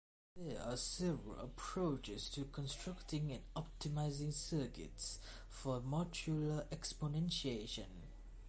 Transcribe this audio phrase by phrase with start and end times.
[0.35, 7.85] There are several approaches to constructing and optimizing circuits for modular exponentiation.